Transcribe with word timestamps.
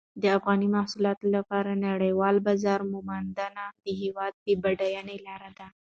د 0.21 0.23
افغاني 0.37 0.67
محصولاتو 0.75 1.25
لپاره 1.35 1.81
نړیوال 1.87 2.35
بازار 2.47 2.79
موندنه 2.91 3.63
د 3.85 3.87
هېواد 4.01 4.33
د 4.45 4.47
بډاینې 4.61 5.17
لاره 5.27 5.49
ده. 5.57 5.67